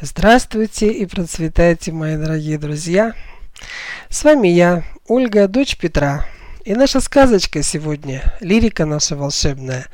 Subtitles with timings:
[0.00, 3.12] Здравствуйте и процветайте, мои дорогие друзья!
[4.08, 6.26] С вами я, Ольга, дочь Петра.
[6.64, 9.86] И наша сказочка сегодня, лирика наша волшебная,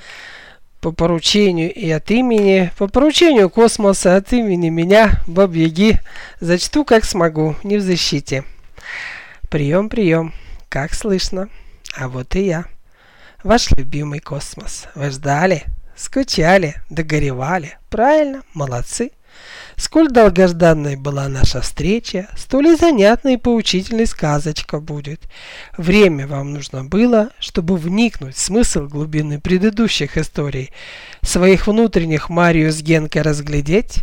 [0.80, 6.00] по поручению и от имени, по поручению космоса, от имени меня, Баб-Яги,
[6.40, 8.44] зачту как смогу, не в защите.
[9.50, 10.32] Прием, прием,
[10.70, 11.50] как слышно?
[11.94, 12.64] А вот и я,
[13.42, 14.86] ваш любимый космос.
[14.94, 15.64] Вы ждали,
[15.96, 17.76] скучали, догоревали.
[17.90, 19.10] Правильно, молодцы.
[19.78, 25.20] Сколь долгожданной была наша встреча, столь и занятной и поучительной сказочка будет.
[25.76, 30.72] Время вам нужно было, чтобы вникнуть в смысл глубины предыдущих историй,
[31.22, 34.00] своих внутренних Марию с Генкой разглядеть,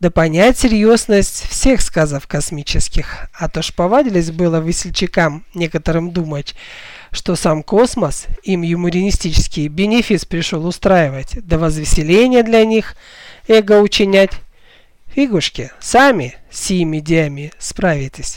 [0.00, 3.28] да понять серьезность всех сказов космических.
[3.38, 6.54] А то ж повадились было весельчакам некоторым думать,
[7.10, 12.96] что сам космос им юмористический бенефис пришел устраивать, да возвеселение для них
[13.46, 14.30] эго учинять.
[15.18, 18.36] Фигушки, сами с сими идеями справитесь.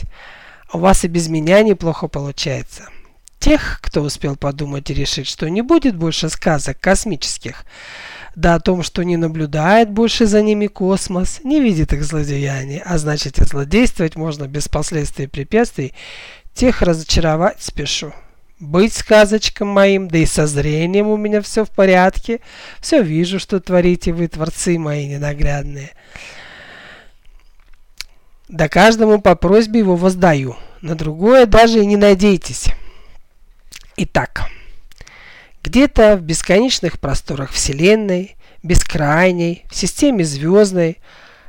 [0.72, 2.88] У вас и без меня неплохо получается.
[3.38, 7.66] Тех, кто успел подумать и решить, что не будет больше сказок космических,
[8.34, 12.98] да о том, что не наблюдает больше за ними космос, не видит их злодеяний, а
[12.98, 15.94] значит и злодействовать можно без последствий и препятствий,
[16.52, 18.12] тех разочаровать спешу.
[18.58, 22.40] Быть сказочком моим, да и со зрением у меня все в порядке,
[22.80, 25.92] все вижу, что творите вы, творцы мои ненаглядные.
[28.52, 30.56] Да каждому по просьбе его воздаю.
[30.82, 32.66] На другое даже и не надейтесь.
[33.96, 34.42] Итак,
[35.64, 40.98] где-то в бесконечных просторах Вселенной, бескрайней, в системе звездной,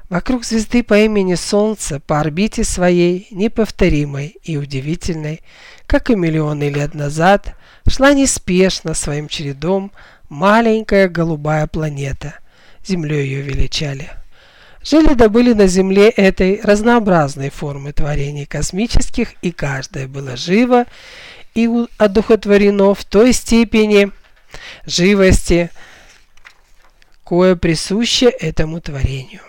[0.07, 5.41] вокруг звезды по имени Солнце по орбите своей, неповторимой и удивительной,
[5.87, 9.91] как и миллионы лет назад, шла неспешно своим чередом
[10.29, 12.35] маленькая голубая планета.
[12.85, 14.09] Землей ее величали–
[14.84, 20.86] Жили да были на Земле этой разнообразной формы творений космических, и каждое было живо
[21.56, 24.11] и одухотворено в той степени
[24.86, 25.70] живости,
[27.26, 29.42] кое присуще этому творению.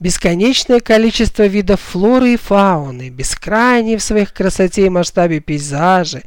[0.00, 6.22] Бесконечное количество видов флоры и фауны, бескрайние в своих красоте и масштабе пейзажи,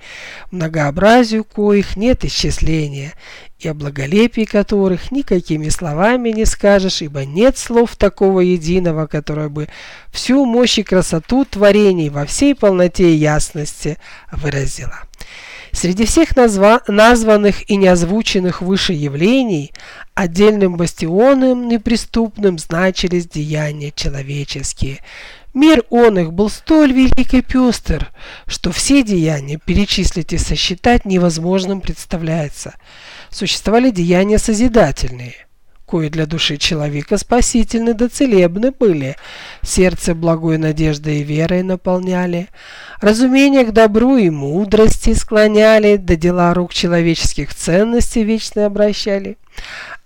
[0.52, 3.14] многообразию коих нет исчисления,
[3.62, 9.70] и о благолепии которых никакими словами не скажешь, ибо нет слов такого единого, которое бы
[10.12, 13.98] всю мощь и красоту творений во всей полноте и ясности
[14.32, 15.00] выразило.
[15.72, 19.72] Среди всех назва названных и неозвученных выше явлений
[20.14, 25.00] отдельным бастионом неприступным значились деяния человеческие.
[25.54, 28.12] Мир он их был столь велик и пестр,
[28.48, 32.76] что все деяния перечислить и сосчитать невозможным представляется
[33.30, 35.36] существовали деяния созидательные,
[35.86, 39.18] кои для души человека спасительны да целебны были,
[39.62, 42.48] сердце благой надеждой и верой наполняли,
[43.02, 49.38] разумение к добру и мудрости склоняли, да дела рук человеческих ценностей вечно обращали.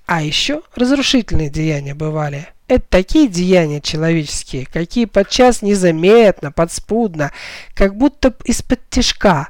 [0.06, 2.48] А еще разрушительные деяния бывали.
[2.68, 7.32] Это такие деяния человеческие, какие подчас незаметно, подспудно,
[7.74, 9.50] как будто из-под тяжка,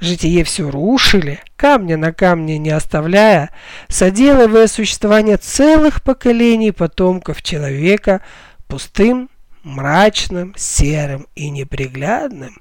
[0.00, 3.50] житие все рушили, камня на камне не оставляя,
[3.88, 8.22] соделывая существование целых поколений потомков человека
[8.66, 9.28] пустым,
[9.62, 12.56] мрачным, серым и неприглядным,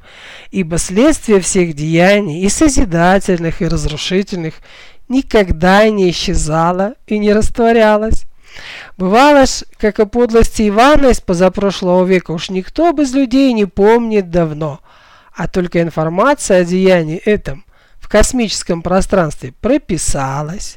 [0.52, 4.56] ибо следствие всех деяний и созидательных, и разрушительных
[5.10, 8.26] никогда не исчезало и не растворялось.
[8.98, 14.30] Бывало ж, как о подлости Ивана из позапрошлого века уж никто без людей не помнит
[14.30, 14.80] давно–
[15.36, 17.66] а только информация о деянии этом
[18.00, 20.76] в космическом пространстве прописалась,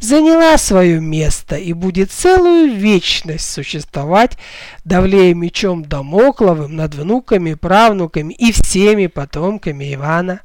[0.00, 4.36] заняла свое место и будет целую вечность существовать,
[4.84, 10.40] давлея мечом Дамокловым над внуками, правнуками и всеми потомками Ивана.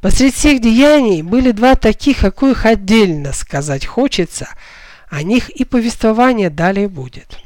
[0.00, 4.48] Посреди всех деяний были два таких, о коих отдельно сказать хочется,
[5.08, 7.38] о них и повествование далее будет.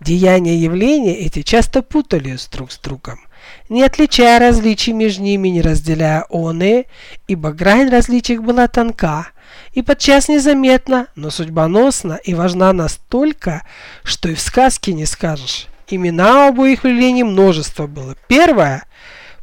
[0.00, 3.20] Деяния явления эти часто путались друг с другом
[3.68, 6.86] не отличая различий между ними, не разделяя оны,
[7.26, 9.28] ибо грань различий была тонка
[9.72, 13.64] и подчас незаметна, но судьбоносна и важна настолько,
[14.02, 15.66] что и в сказке не скажешь.
[15.88, 18.14] Имена обоих явлений множество было.
[18.28, 18.84] Первое,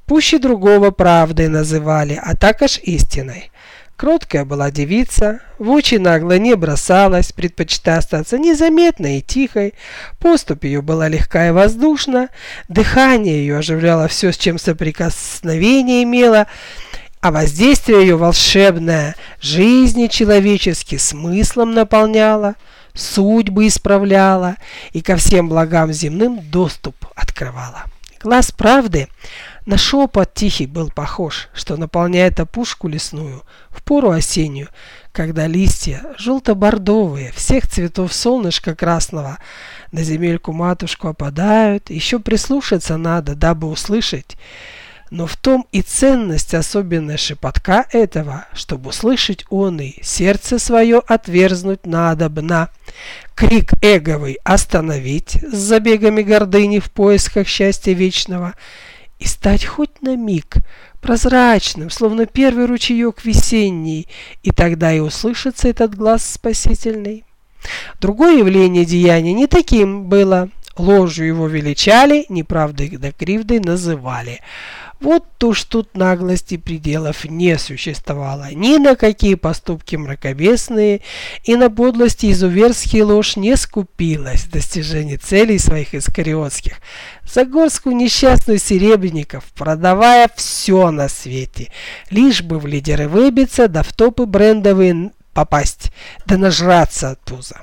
[0.05, 3.51] пуще другого правдой называли, а так аж истиной.
[3.97, 9.73] Кроткая была девица, в очи нагло не бросалась, предпочитая остаться незаметной и тихой.
[10.19, 12.27] Поступь ее была легка и воздушна,
[12.67, 16.47] дыхание ее оживляло все, с чем соприкосновение имело,
[17.21, 22.55] а воздействие ее волшебное жизни человеческий смыслом наполняло.
[22.93, 24.57] судьбы исправляла
[24.91, 27.85] и ко всем благам земным доступ открывала.
[28.21, 29.07] Глаз правды
[29.65, 34.69] на шепот тихий был похож, что наполняет опушку лесную в пору осеннюю,
[35.11, 39.39] когда листья желто-бордовые, всех цветов солнышка красного,
[39.91, 44.37] на земельку матушку опадают, еще прислушаться надо, дабы услышать.
[45.11, 51.85] Но в том и ценность особенная шепотка этого, чтобы услышать он и сердце свое отверзнуть
[51.85, 52.69] надобно.
[53.35, 58.53] Крик эговый остановить с забегами гордыни в поисках счастья вечного
[59.25, 60.57] и стать хоть на миг
[61.01, 64.07] прозрачным, словно первый ручеек весенний,
[64.43, 67.25] и тогда и услышится этот глаз спасительный.
[67.99, 70.49] Другое явление деяния не таким было.
[70.77, 74.41] Ложью его величали, неправдой да кривдой называли.
[75.01, 78.51] Вот уж тут наглости пределов не существовало.
[78.51, 81.01] Ни на какие поступки мракобесные
[81.43, 86.77] и на подлости изуверские ложь не скупилась в достижении целей своих искариотских.
[87.23, 91.71] За горскую несчастную серебряников, продавая все на свете,
[92.09, 95.91] лишь бы в лидеры выбиться, да в топы брендовые попасть,
[96.25, 97.61] да нажраться от пуза.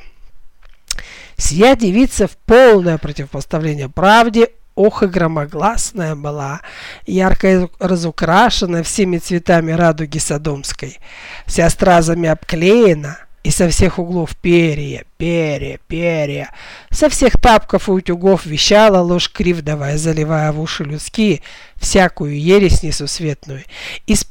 [1.38, 6.61] Сия девица в полное противопоставление правде ох и громогласная была,
[7.07, 10.99] ярко разукрашена всеми цветами радуги Содомской,
[11.47, 16.51] вся стразами обклеена, и со всех углов перья, перья, перья.
[16.91, 21.43] Со всех тапков и утюгов вещала ложь кривдовая, заливая в уши людские
[21.77, 23.65] всякую ересь несусветную.
[24.07, 24.23] Из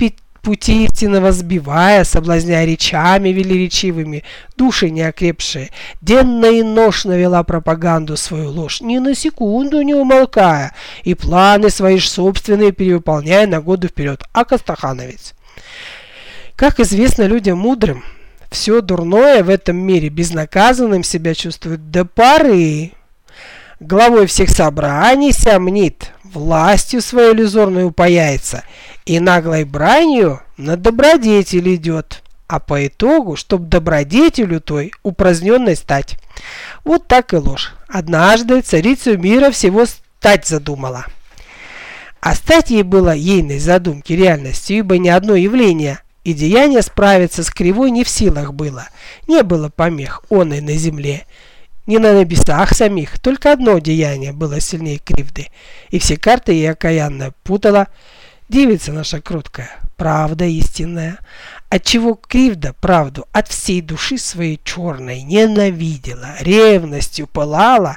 [0.42, 4.24] пути истинного сбивая, соблазняя речами велеречивыми,
[4.58, 5.70] души неокрепшие,
[6.02, 10.74] денно и нож навела пропаганду свою ложь, ни на секунду не умолкая,
[11.04, 14.24] и планы свои ж собственные перевыполняя на годы вперед.
[14.34, 15.34] А Костахановец?
[16.56, 18.04] Как известно людям мудрым,
[18.50, 22.92] все дурное в этом мире безнаказанным себя чувствует до поры.
[23.80, 28.64] Главой всех собраний сомнит, властью своей иллюзорной упаяется–
[29.06, 36.18] и наглой бранью на добродетель идет, а по итогу, чтоб добродетелю той упраздненной стать.
[36.84, 37.74] Вот так и ложь.
[37.88, 41.06] Однажды царицу мира всего стать задумала.
[42.20, 47.50] А стать ей было ейной задумки реальностью, ибо ни одно явление и деяние справиться с
[47.50, 48.88] кривой не в силах было.
[49.28, 51.26] Не было помех он и на земле,
[51.88, 53.20] ни на небесах самих.
[53.20, 55.48] Только одно деяние было сильнее кривды,
[55.90, 57.88] и все карты ей окаянно путала,
[58.52, 61.20] Девица наша кроткая, правда истинная,
[61.70, 67.96] отчего кривда правду от всей души своей черной ненавидела, ревностью пылала,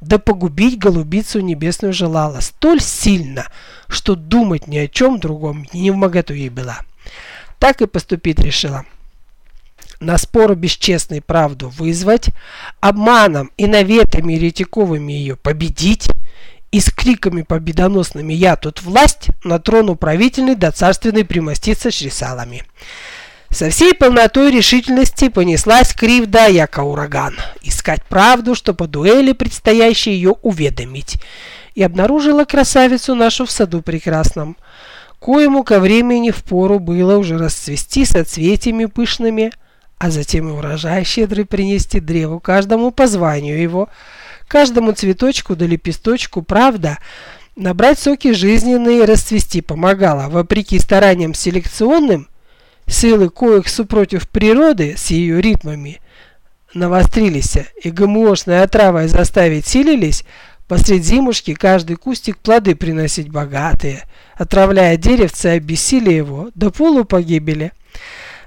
[0.00, 3.48] да погубить голубицу небесную желала столь сильно,
[3.88, 6.78] что думать ни о чем другом не в моготу ей была.
[7.58, 8.84] Так и поступить решила.
[9.98, 12.28] На спору бесчестной правду вызвать,
[12.78, 16.08] обманом и наветами еретиковыми ее победить,
[16.76, 22.64] и с криками победоносными «Я тут власть!» на трон управительный до царственной примоститься с ресалами.
[23.48, 30.32] Со всей полнотой решительности понеслась кривда, яко ураган, искать правду, что по дуэли предстоящей ее
[30.42, 31.16] уведомить,
[31.74, 34.54] и обнаружила красавицу нашу в саду прекрасном,
[35.18, 39.50] коему ко времени в пору было уже расцвести соцветиями пышными,
[39.96, 43.88] а затем и урожай щедрый принести древу каждому по званию его,
[44.48, 46.98] Каждому цветочку да лепесточку, правда,
[47.56, 52.28] набрать соки жизненные и расцвести помогала, вопреки стараниям селекционным,
[52.86, 56.00] силы коих супротив природы с ее ритмами
[56.74, 60.24] навострились и ГМОшной отравой заставить силились,
[60.68, 64.04] посред зимушки каждый кустик плоды приносить богатые,
[64.34, 67.72] отравляя деревце обессилие его до полупогибели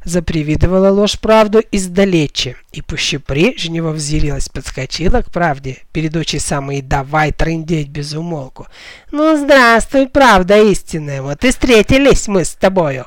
[0.03, 7.31] запривидывала ложь правду издалече, и пуще прежнего взъярилась, подскочила к правде, перед очи самой давай
[7.31, 8.67] трындеть без умолку.
[9.11, 13.05] «Ну, здравствуй, правда истинная, вот и встретились мы с тобою.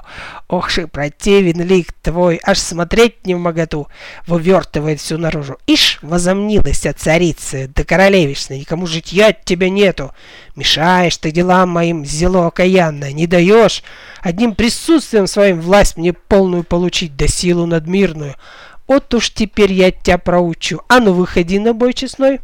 [0.53, 3.89] Ох ши, противен лик твой, аж смотреть не в моготу,
[4.27, 5.57] вывертывает всю наружу.
[5.67, 10.13] Ишь, возомнилась от царицы, да королевишна, никому житья от тебя нету.
[10.55, 13.83] Мешаешь ты делам моим, зело окаянное, не даешь
[14.21, 18.35] одним присутствием своим власть мне полную получить, да силу надмирную.
[18.87, 20.83] Вот уж теперь я тебя проучу.
[20.87, 22.41] А ну выходи на бой честной.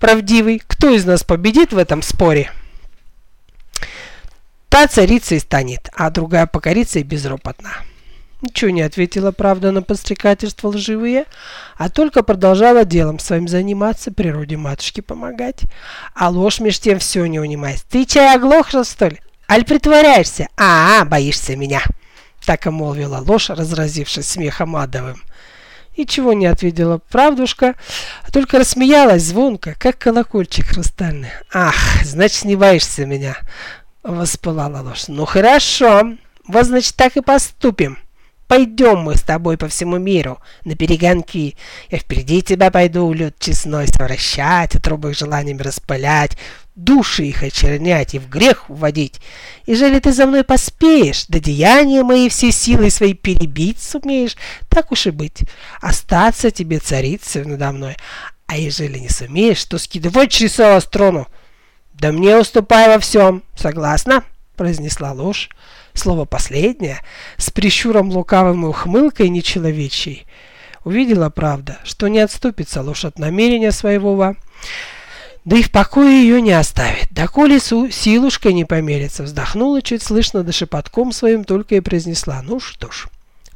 [0.00, 2.50] Правдивый, кто из нас победит в этом споре?»
[4.74, 7.70] Та царицей станет, а другая покорится и безропотно.
[8.42, 11.26] Ничего не ответила, правда, на подстрекательства лживые,
[11.76, 15.60] а только продолжала делом своим заниматься, природе матушки помогать.
[16.12, 17.84] А ложь меж тем все не унимаясь.
[17.88, 19.20] «Ты чай оглохла, что ли?
[19.48, 20.48] Аль притворяешься?
[20.56, 21.82] А, -а боишься меня!»
[22.44, 25.22] Так и молвила ложь, разразившись смехом адовым.
[25.96, 27.76] Ничего не ответила правдушка,
[28.26, 31.30] а только рассмеялась звонко, как колокольчик хрустальный.
[31.52, 33.36] «Ах, значит, не боишься меня!»—
[34.04, 35.08] воспылала ложь.
[35.08, 36.12] «Ну хорошо,
[36.46, 37.98] вот значит так и поступим.
[38.46, 41.56] Пойдем мы с тобой по всему миру на перегонки.
[41.90, 46.36] Я впереди тебя пойду лед честной совращать, и трубы их желаниями распылять,
[46.74, 49.20] души их очернять и в грех вводить.
[49.64, 54.36] И жели ты за мной поспеешь, да деяния мои все силы свои перебить сумеешь,
[54.68, 55.44] так уж и быть,
[55.80, 57.96] остаться тебе царицей надо мной.
[58.46, 61.26] А ежели не сумеешь, то скидывай через строну.
[61.94, 64.24] Да мне уступай во всем, согласна?
[64.56, 65.48] произнесла ложь.
[65.94, 67.00] Слово последнее,
[67.36, 70.26] с прищуром лукавым и ухмылкой нечеловечей,
[70.82, 74.34] увидела, правда, что не отступится ложь от намерения своего,
[75.44, 77.12] да и в покое ее не оставит.
[77.12, 82.90] Доколе силушка не померится, вздохнула чуть слышно, да шепотком своим только и произнесла, ну что
[82.90, 83.06] ж,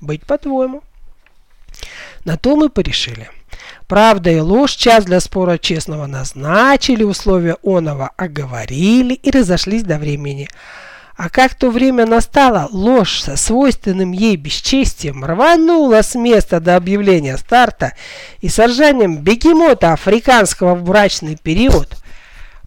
[0.01, 0.83] быть по-твоему.
[2.25, 3.31] На то мы порешили.
[3.89, 10.47] Правда и ложь час для спора честного назначили, условия оного оговорили и разошлись до времени.
[11.17, 17.39] А как то время настало, ложь со свойственным ей бесчестием рванула с места до объявления
[17.39, 17.95] старта
[18.41, 21.97] и с ржанием бегемота африканского в брачный период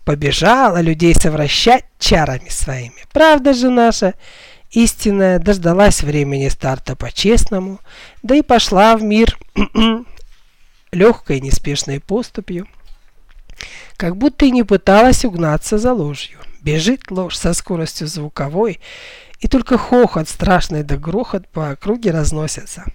[0.04, 3.06] побежала людей совращать чарами своими.
[3.14, 4.16] Правда же наша
[4.72, 7.80] истинная дождалась времени старта по-честному,
[8.24, 9.38] да и пошла в мир
[10.92, 12.68] легкой неспешной поступью,
[13.98, 16.40] как будто и не пыталась угнаться за ложью.
[16.62, 18.80] Бежит ложь со скоростью звуковой,
[19.40, 22.86] и только хохот страшный да грохот по округе разносится.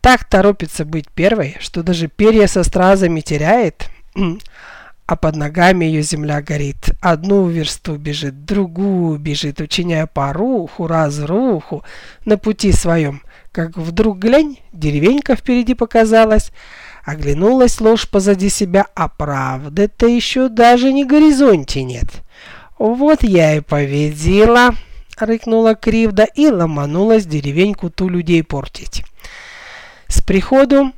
[0.00, 3.88] Так торопится быть первой, что даже перья со стразами теряет,
[5.06, 6.90] а под ногами ее земля горит.
[7.00, 11.84] Одну версту бежит, другую бежит, учиняя поруху, разруху
[12.24, 13.22] на пути своем.
[13.50, 16.52] Как вдруг глянь, деревенька впереди показалась,
[17.06, 22.08] оглянулась ложь позади себя, а правды-то еще даже не горизонте нет.
[22.78, 24.74] «Вот я и повезила!»—
[25.16, 29.04] рыкнула Кривда и ломанулась деревеньку ту людей портить.
[30.08, 30.92] С приходу,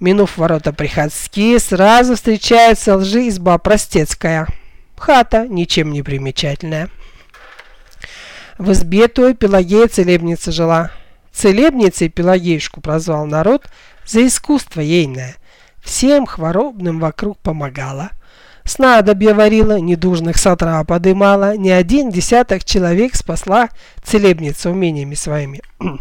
[0.00, 4.46] минув ворота приходские, сразу встречается лжи изба простецкая.
[4.96, 6.88] Хата ничем не примечательная.
[8.56, 10.92] В избе той Пелагея целебница жила.
[11.32, 13.66] Целебницей Пелагеюшку прозвал народ
[14.06, 15.36] за искусство ейное.
[15.82, 18.10] Всем хворобным вокруг помогала–
[18.64, 23.68] Снадобье варила, недужных с утра подымала, не один десяток человек спасла
[24.02, 25.60] целебница умениями своими.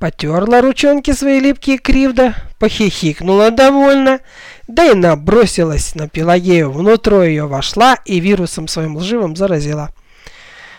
[0.00, 4.18] Потерла ручонки свои липкие кривда, похихикнула довольно,
[4.66, 9.90] да и набросилась на Пелагею, внутрь ее вошла и вирусом своим лживым заразила.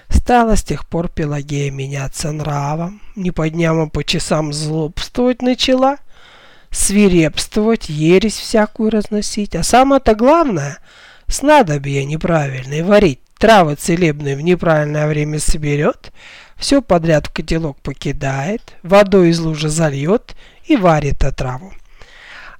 [0.10, 5.98] Стала с тех пор Пелагея меняться нравом, не по дням, а по часам злобствовать начала—
[6.72, 10.80] свирепствовать, ересь всякую разносить, а самое-то главное,
[11.28, 16.12] снадобье неправильное варить, травы целебные в неправильное время соберет,
[16.56, 20.36] все подряд в котелок покидает, водой из лужи зальет
[20.66, 21.74] и варит отраву.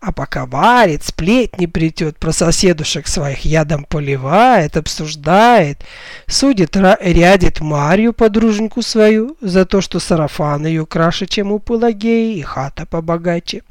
[0.02, 5.84] А пока варит, сплетни плетет, про соседушек своих ядом поливает, обсуждает,
[6.26, 12.42] судит, рядит Марью, подруженьку свою, за то, что сарафан ее краше, чем у Пелагеи, и
[12.42, 13.64] хата побогаче.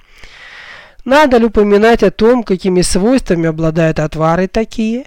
[1.07, 5.07] Надо ли упоминать о том, какими свойствами обладают отвары такие?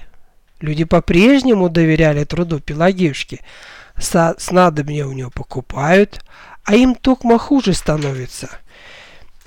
[0.59, 3.41] Люди по-прежнему доверяли труду Пелагеюшки.
[3.97, 6.23] Снадобья у нее покупают,
[6.63, 8.49] а им токмо хуже становится.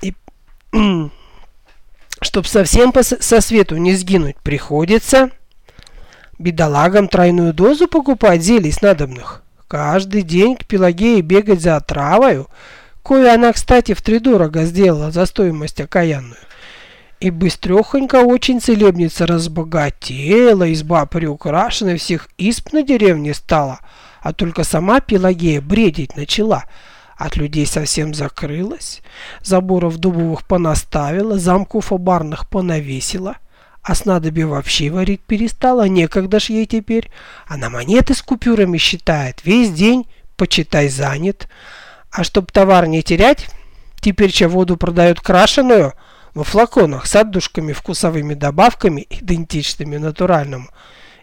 [0.01, 0.13] И
[2.25, 5.29] чтоб совсем со свету не сгинуть, приходится
[6.37, 9.43] бедолагам тройную дозу покупать зелий снадобных.
[9.67, 12.47] Каждый день к Пелагее бегать за отравою–
[13.05, 16.39] кое она, кстати, втридорого сделала за стоимость окаянную.
[17.19, 23.79] И быстрехонько очень целебница разбогатела, изба приукрашена, всех исп на деревне стала,
[24.21, 26.65] а только сама Пелагея бредить начала.
[27.17, 29.01] От людей совсем закрылась,
[29.41, 33.37] заборов дубовых понаставила, замков обарных понавесила,
[33.81, 37.09] а снадобье вообще варить перестала, некогда ж ей теперь.
[37.47, 41.47] Она монеты с купюрами считает, весь день, почитай, занят.
[42.11, 43.47] А чтоб товар не терять,
[44.01, 45.93] теперь че воду продают крашеную
[46.33, 50.67] во флаконах с отдушками, вкусовыми добавками, идентичными натуральному,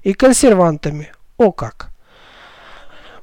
[0.02, 1.12] и консервантами.
[1.36, 1.91] О как!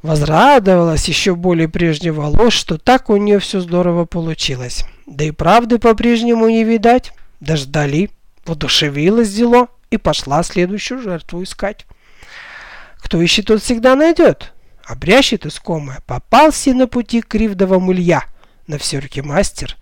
[0.01, 4.85] Возрадовалась еще более прежнего ложь, что так у нее все здорово получилось.
[5.05, 7.11] Да и правды по-прежнему не видать.
[7.41, 8.09] Дождали,
[8.45, 11.85] воодушевилась дело и пошла следующую жертву искать.
[12.97, 14.53] Кто ищет, тот всегда найдет.
[14.85, 15.99] Обрящет искомое.
[16.05, 18.23] Попался на пути кривдого мулья.
[18.67, 19.75] на все руки мастер,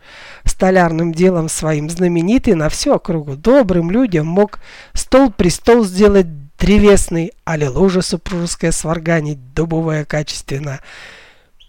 [0.45, 4.59] столярным делом своим знаменитый на всю округу, добрым людям мог
[4.93, 6.27] стол-престол сделать
[6.59, 10.79] древесный, али лужа супружеская сварганить, дубовая качественно,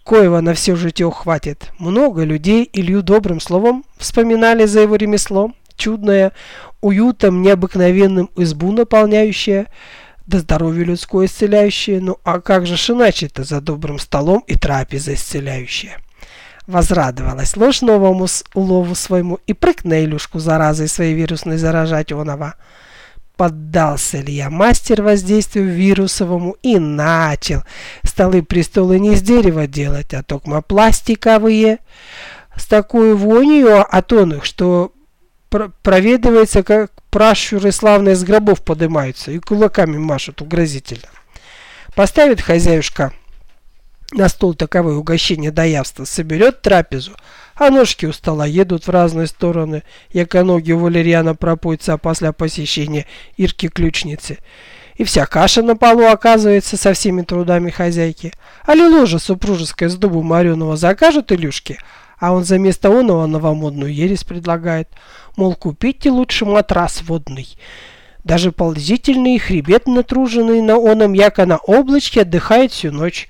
[0.03, 1.71] коего на все житье хватит.
[1.77, 6.31] Много людей Илью добрым словом вспоминали за его ремесло, чудное,
[6.81, 9.67] уютом необыкновенным избу наполняющее,
[10.27, 15.15] да здоровье людское исцеляющее, ну а как же ж иначе-то за добрым столом и трапеза
[15.15, 15.97] исцеляющая.
[16.67, 22.55] Возрадовалась ложь новому улову своему и прыг на Илюшку заразой своей вирусной заражать онова.
[23.39, 27.63] Поддался ли я мастер воздействию вирусовому и начал
[28.03, 31.79] столы престолы не из дерева делать, а токмо пластиковые,
[32.57, 34.91] с такой вонью от он что
[35.49, 41.07] про проведывается, как пращуры славные с гробов поднимаются и кулаками машут угрозительно.
[41.95, 43.13] Поставит хозяюшка
[44.11, 47.13] на стол таковое угощение до явства, соберет трапезу,
[47.59, 53.05] а ножки у стола едут в разные стороны, яко ноги у валерьяна пропоются после посещения
[53.37, 54.37] Ирки-ключницы.
[54.95, 58.33] И вся каша на полу оказывается со всеми трудами хозяйки.
[58.65, 61.79] Али ложа супружеская с дубу мореного закажет Илюшке,
[62.17, 64.87] а он за место оного новомодную ересь предлагает.
[65.35, 67.57] Мол, купите лучше матрас водный.
[68.23, 73.27] Даже ползительный хребет натруженный на оном, яко на облачке, отдыхает всю ночь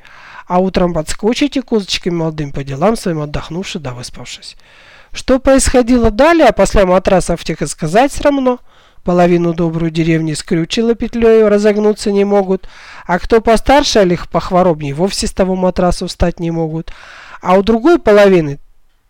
[0.50, 4.58] а утром подскочите козочками молодым по делам своим отдохнувши да выспавшись.
[5.14, 8.58] Что происходило далее, а после матрасов тех сказать срамно.
[9.04, 12.68] Половину добрую деревни скрючило петлей, разогнуться не могут,
[13.06, 16.92] а кто постарше, или похворобней, вовсе с того матраса встать не могут.
[17.42, 18.60] А у другой половины,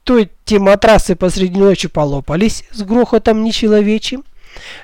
[0.04, 4.26] то те матрасы посреди ночи полопались с грохотом нечеловечим,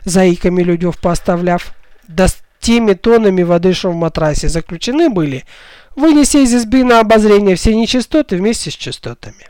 [0.06, 1.74] заиками людев поставляв,
[2.08, 5.46] да с теми тоннами воды, что в матрасе заключены были,
[5.96, 9.48] вынеся из избы на обозрение все нечистоты вместе с частотами.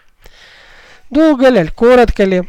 [1.09, 2.43] Долго ли, коротко ли,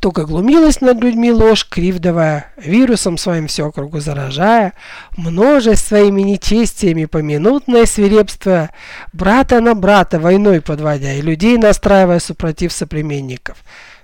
[0.00, 4.74] только глумилась над людьми ложь, кривдовая, вирусом своим все округу заражая,
[5.16, 8.70] множесть своими нечестиями поминутное свирепство,
[9.12, 13.58] брата на брата войной подводя и людей настраивая супротив соплеменников.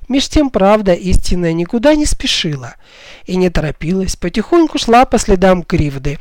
[0.09, 2.75] Меж тем правда истинная никуда не спешила
[3.25, 6.19] и не торопилась, потихоньку шла по следам кривды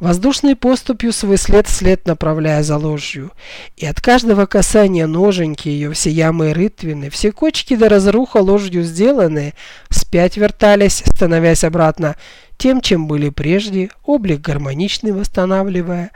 [0.00, 3.32] воздушной поступью свой след вслед направляя за ложью,
[3.76, 8.82] и от каждого касания ноженьки ее все ямы и рытвины, все кочки до разруха ложью
[8.82, 9.54] сделанные,
[9.88, 12.16] вспять вертались, становясь обратно
[12.58, 16.10] тем, чем были прежде, облик гармоничный восстанавливая.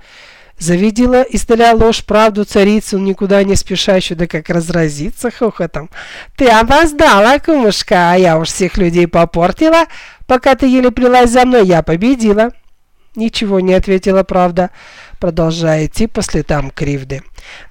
[0.59, 5.89] Завидела издаля ложь правду царицу, никуда не спешащую, да как разразиться хохотом.
[6.37, 9.87] «Ты опоздала, кумушка, а я уж всех людей попортила.
[10.27, 12.51] Пока ты еле плелась за мной, я победила».
[13.17, 14.71] Ничего не ответила правда,
[15.19, 17.23] продолжая идти по следам кривды.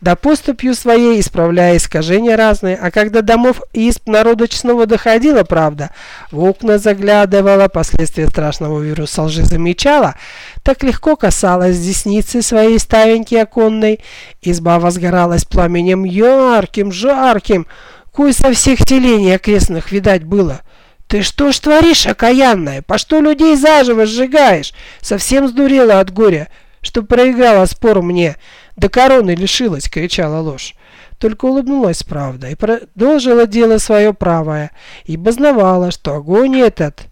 [0.02, 5.92] Да поступью своей исправляя искажения разные, а когда домов и исп народа снова доходила правда,
[6.30, 10.16] в окна заглядывала, последствия страшного вируса лжи замечала,
[10.62, 14.02] так легко касалась десницы своей ставеньки оконной,
[14.42, 17.66] изба возгоралась пламенем ярким, жарким,
[18.14, 20.60] кое со всех телений окрестных видать было—
[21.10, 22.84] «Ты что ж творишь, окаянная?
[22.84, 24.74] По что людей заживо сжигаешь?
[25.02, 26.50] Совсем сдурела от горя,
[26.82, 28.36] что проиграла спор мне,
[28.78, 30.76] до короны лишилась!»— кричала ложь.
[31.18, 34.70] Только улыбнулась правда и продолжила дело свое правое,
[35.06, 37.08] ибо знавала, что огонь этот,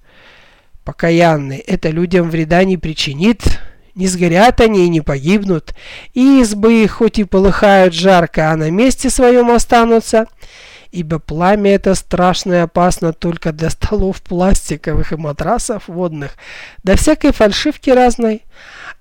[0.86, 3.60] покаянный, это людям вреда не причинит,
[3.96, 5.74] не сгорят они и не погибнут,
[6.14, 10.28] и избы их хоть и полыхают жарко, а на месте своем останутся,
[10.92, 16.36] ибо пламя это страшно и опасно только для столов пластиковых и матрасов водных,
[16.84, 18.44] да всякой фальшивки разной.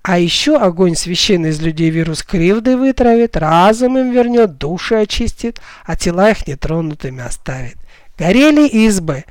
[0.03, 5.95] А еще огонь священный из людей вирус кривды вытравит, разум им вернет, души очистит, а
[5.95, 7.77] тела их нетронутыми оставит.
[8.17, 9.25] Горели избы,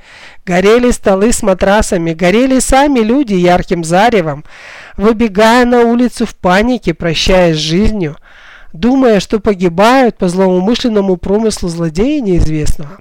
[0.44, 4.44] горели столы с матрасами, горели сами люди ярким заревом,
[4.96, 8.16] выбегая на улицу в панике, прощаясь с жизнью,
[8.72, 12.98] думая, что погибают по злоумышленному промыслу злодея неизвестного.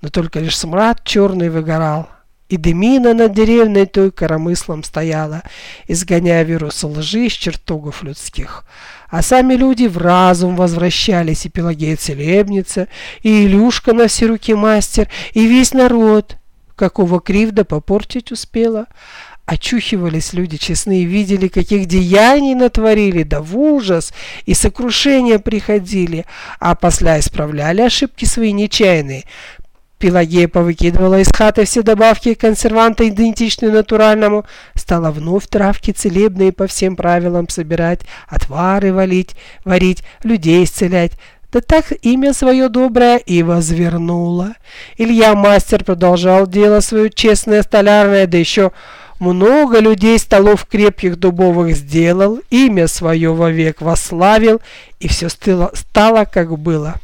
[0.00, 2.08] Но только лишь смрад черный выгорал,
[2.48, 5.42] и дымина над деревней той коромыслом стояла,
[5.88, 8.64] изгоняя вирус лжи из чертогов людских.
[9.08, 12.88] А сами люди в разум возвращались, и Пелагея Целебница,
[13.22, 16.36] и Илюшка на все руки мастер, и весь народ,
[16.76, 18.86] какого кривда попортить успела.
[19.44, 24.12] Очухивались люди честные, видели, каких деяний натворили, да в ужас
[24.46, 26.26] и сокрушение приходили,
[26.60, 29.24] а после исправляли ошибки свои нечаянные.
[29.98, 36.96] Пелагея повыкидывала из хаты все добавки и идентичные натуральному, стала вновь травки целебные по всем
[36.96, 41.12] правилам собирать, отвары валить, варить, людей исцелять,
[41.52, 44.54] да так имя свое доброе и возвернула.
[44.96, 48.72] Илья мастер продолжал дело свое честное столярное, да еще
[49.22, 54.60] много людей столов крепких дубовых сделал, имя свое вовек вославил,
[54.98, 56.96] и все стало, стало как было.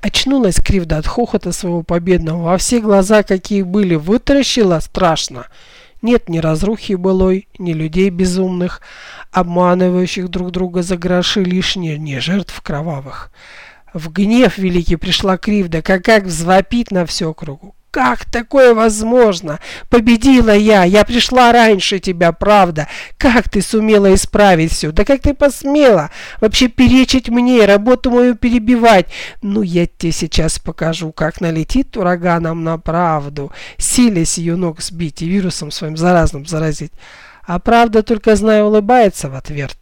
[0.00, 5.46] Очнулась Кривда от хохота своего победного, во все глаза, какие были, вытаращила страшно.
[6.02, 8.82] Нет ни разрухи былой, ни людей безумных,
[9.30, 13.30] обманывающих друг друга за гроши лишние, ни жертв кровавых.
[13.94, 17.76] В гнев великий пришла Кривда, как как взвопит на все кругу.
[17.94, 19.60] Как такое возможно?
[19.88, 22.88] Победила я, я пришла раньше тебя, правда.
[23.18, 24.90] Как ты сумела исправить все?
[24.90, 29.06] Да как ты посмела вообще перечить мне, работу мою перебивать?
[29.42, 35.28] Ну, я тебе сейчас покажу, как налетит ураганом на правду, силясь ее ног сбить и
[35.28, 36.92] вирусом своим заразным заразить.
[37.46, 39.76] А правда только зная улыбается в ответ.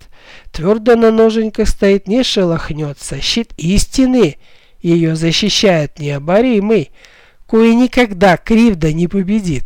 [0.51, 3.23] Твердо на ноженьках стоит, не шелохнется.
[3.23, 4.37] Щит истины
[4.83, 6.91] ее защищает необоримый
[7.53, 9.65] кое никогда кривда не победит.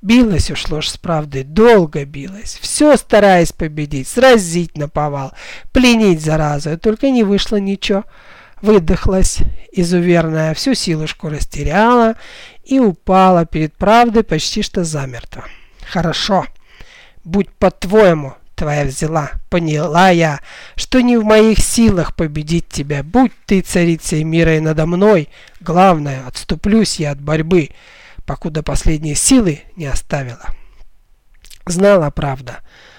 [0.00, 5.32] Билась уж ложь с правдой, долго билась, все стараясь победить, сразить наповал,
[5.72, 8.04] пленить заразу, только не вышло ничего.
[8.62, 9.38] Выдохлась,
[9.72, 12.14] изуверная, всю силушку растеряла
[12.62, 15.44] и упала перед правдой почти что замертво.
[15.90, 16.46] Хорошо,
[17.24, 19.30] будь по-твоему, твоя взяла.
[19.48, 20.40] Поняла я,
[20.74, 23.02] что не в моих силах победить тебя.
[23.02, 25.28] Будь ты царицей мира и надо мной.
[25.60, 27.70] Главное, отступлюсь я от борьбы,
[28.26, 30.44] покуда последние силы не оставила.
[31.66, 32.58] Знала правда,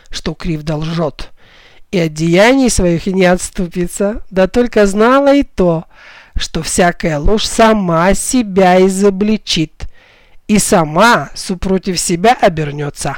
[0.09, 1.31] что Кривда лжет,
[1.91, 5.85] и от деяний своих не отступится, да только знала и то,
[6.35, 9.87] что всякая ложь сама себя изобличит,
[10.47, 13.17] и сама супротив себя обернется.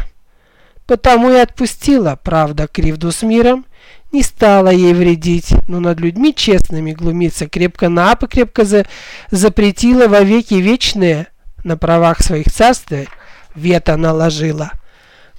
[0.92, 3.66] Потому и отпустила, правда, кривду с миром,
[4.12, 8.86] не стала ей вредить, но над людьми честными глумиться крепко-напо крепко за,
[9.30, 11.28] запретила во веки вечные,
[11.64, 13.08] на правах своих царствий
[13.56, 14.72] вето наложила.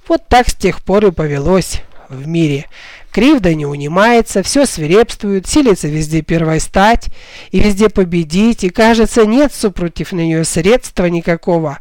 [0.07, 2.65] Вот так с тех пор и повелось в мире.
[3.11, 7.09] Кривда не унимается, все свирепствует, силится везде первой стать
[7.51, 11.77] и везде победить, и кажется, нет супротив нее средства никакого.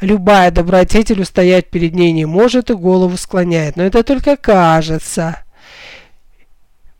[0.00, 5.42] Любая добродетель устоять перед ней не может и голову склоняет, но это только кажется.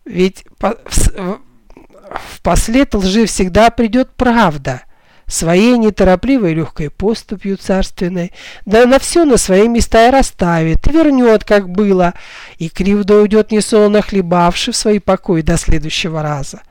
[0.05, 1.41] Ведь по, в,
[2.11, 4.83] в послед лжи всегда придет правда,
[5.27, 8.33] своей неторопливой легкой поступью царственной,
[8.67, 12.15] да на все на свои места и расставит, и вернет, как было,
[12.59, 16.63] и кривда уйдет несолоно хлебавший в свой покой до следующего раза.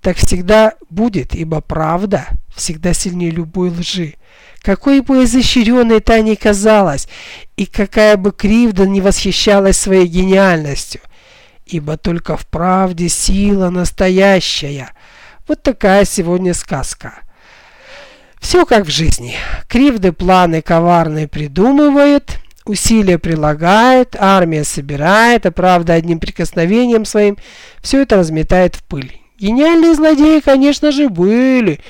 [0.00, 2.26] Так всегда будет, ибо правда
[2.58, 4.14] всегда сильнее любой лжи.
[4.60, 7.08] Какой бы изощренной та ни казалась,
[7.56, 11.00] и какая бы кривда не восхищалась своей гениальностью,
[11.64, 14.90] ибо только в правде сила настоящая.
[15.46, 17.20] Вот такая сегодня сказка.
[18.40, 19.34] Все как в жизни.
[19.68, 27.36] Кривды планы коварные придумывает, усилия прилагает, армия собирает, а правда одним прикосновением своим
[27.80, 29.20] все это разметает в пыль.
[29.38, 31.80] Гениальные злодеи, конечно же, были,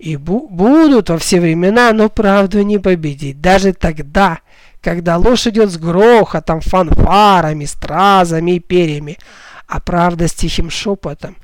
[0.00, 3.40] и бу будут во все времена, но правду не победить.
[3.42, 4.40] Даже тогда,
[4.80, 9.18] когда ложь идет с грохотом, фанфарами, стразами и перьями,
[9.68, 11.36] а правда с тихим шепотом.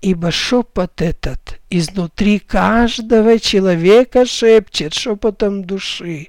[0.00, 6.28] Ибо шепот этот изнутри каждого человека шепчет шепотом души,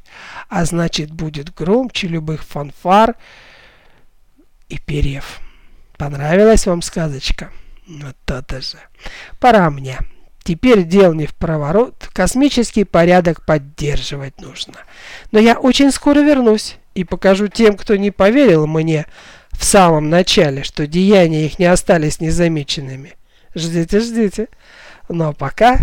[0.49, 3.15] а значит будет громче любых фанфар
[4.69, 5.39] и перьев.
[5.97, 7.49] Понравилась вам сказочка?
[7.87, 8.77] Вот то-то же.
[9.39, 9.97] Пора мне.
[10.43, 14.75] Теперь дел не в проворот, космический порядок поддерживать нужно.
[15.31, 19.05] Но я очень скоро вернусь и покажу тем, кто не поверил мне
[19.51, 23.13] в самом начале, что деяния их не остались незамеченными.
[23.55, 24.47] Ждите, ждите.
[25.07, 25.77] Но пока,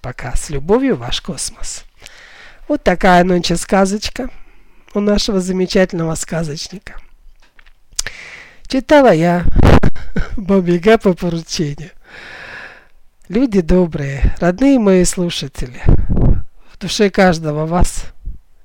[0.00, 1.84] пока с любовью ваш космос.
[2.66, 4.28] Вот такая нынче сказочка
[4.92, 6.94] у нашего замечательного сказочника.
[8.66, 9.44] Читала я
[10.36, 11.90] Бабига по поручению.
[13.30, 18.06] Люди добрые, родные мои слушатели, в душе каждого вас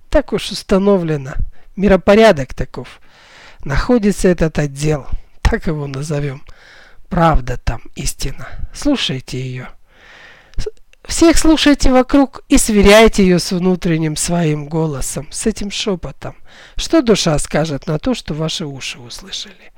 [0.10, 1.34] так уж установлено,
[1.76, 3.00] миропорядок таков.
[3.64, 5.06] Находится этот отдел,
[5.44, 6.42] так его назовем.
[7.10, 8.48] Правда там, истина.
[8.74, 9.70] Слушайте ее.
[11.04, 16.38] Всех слушайте вокруг и сверяйте ее с внутренним своим голосом, с этим шепотом.
[16.76, 19.74] Что душа скажет на то, что ваши уши услышали.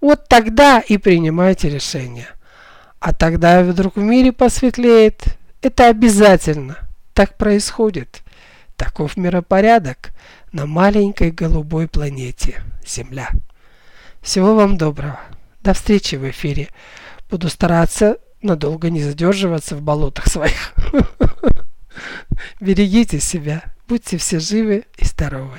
[0.00, 2.28] Вот тогда и принимайте решение.
[3.02, 5.36] А тогда вдруг в мире посветлеет.
[5.60, 6.78] Это обязательно.
[7.14, 8.22] Так происходит.
[8.76, 10.12] Таков миропорядок
[10.52, 13.28] на маленькой голубой планете Земля.
[14.20, 15.18] Всего вам доброго.
[15.62, 16.68] До встречи в эфире.
[17.28, 20.72] Буду стараться надолго не задерживаться в болотах своих.
[22.60, 25.58] Берегите себя, будьте все живы и здоровы.